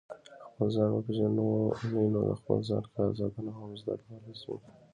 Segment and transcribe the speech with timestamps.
[0.49, 1.29] خپل ځان وپېژنئ
[2.13, 4.53] نو د خپل ځان خیال ساتنه هم زده کولای شئ.